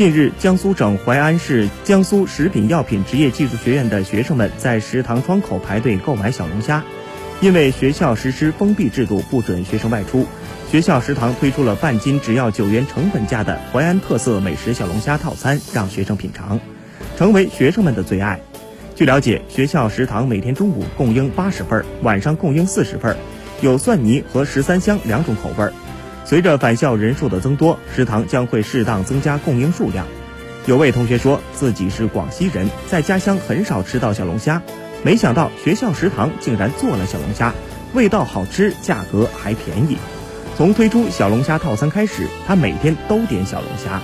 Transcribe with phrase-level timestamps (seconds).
[0.00, 6.82] 近日，江苏省淮安市江苏食品药品职业技术学院的学生们在食堂窗口排队购买小龙虾。
[7.42, 10.26] 因为学校实施封闭制度，不准学生外出，
[10.72, 16.58] 学校食堂推出了半斤只要九元成本价的淮安特色美食小龙虾套餐，让学生品尝，
[17.18, 18.40] 成为学生们的最爱。
[18.96, 23.14] 据了解，学校食堂每天中午供应八十份，晚上供应四十份，
[23.60, 25.70] 有蒜泥和十三香两种口味。
[26.30, 30.06] 随着返校人数的增多，食堂将会适当增加供应数量。
[30.64, 34.62] 有位同学说自己是广西人，在家乡很少吃到小龙虾，
[35.02, 37.52] 没想到学校食堂竟然做了小龙虾，
[37.94, 39.96] 味道好吃，价格还便宜。
[40.56, 44.00] 从推出小龙虾套餐开始，他每天都点小龙虾。